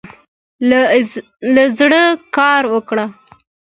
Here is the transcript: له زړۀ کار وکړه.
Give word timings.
له 1.55 1.63
زړۀ 1.77 2.03
کار 2.35 2.63
وکړه. 2.73 3.05